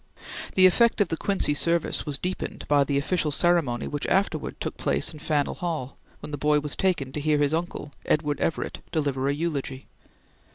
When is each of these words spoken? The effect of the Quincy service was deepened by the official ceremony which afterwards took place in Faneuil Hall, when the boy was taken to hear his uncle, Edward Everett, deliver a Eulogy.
The 0.55 0.65
effect 0.65 0.99
of 0.99 1.09
the 1.09 1.15
Quincy 1.15 1.53
service 1.53 2.07
was 2.07 2.17
deepened 2.17 2.67
by 2.67 2.83
the 2.83 2.97
official 2.97 3.29
ceremony 3.29 3.87
which 3.87 4.07
afterwards 4.07 4.57
took 4.59 4.75
place 4.75 5.13
in 5.13 5.19
Faneuil 5.19 5.53
Hall, 5.53 5.95
when 6.21 6.31
the 6.31 6.39
boy 6.39 6.59
was 6.59 6.75
taken 6.75 7.11
to 7.11 7.21
hear 7.21 7.37
his 7.37 7.53
uncle, 7.53 7.93
Edward 8.07 8.39
Everett, 8.39 8.79
deliver 8.91 9.27
a 9.27 9.31
Eulogy. 9.35 9.85